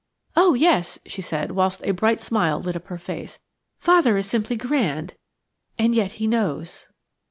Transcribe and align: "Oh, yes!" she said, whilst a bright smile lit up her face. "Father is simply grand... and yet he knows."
"Oh, 0.35 0.55
yes!" 0.55 0.97
she 1.05 1.21
said, 1.21 1.51
whilst 1.51 1.85
a 1.85 1.91
bright 1.91 2.19
smile 2.19 2.59
lit 2.59 2.75
up 2.75 2.87
her 2.87 2.97
face. 2.97 3.37
"Father 3.77 4.17
is 4.17 4.25
simply 4.25 4.55
grand... 4.55 5.13
and 5.77 5.93
yet 5.93 6.13
he 6.13 6.25
knows." 6.25 6.87